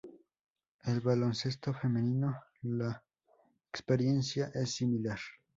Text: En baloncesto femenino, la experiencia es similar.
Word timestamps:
En 0.91 0.99
baloncesto 1.03 1.71
femenino, 1.75 2.35
la 2.63 3.03
experiencia 3.71 4.49
es 4.55 4.71
similar. 4.71 5.19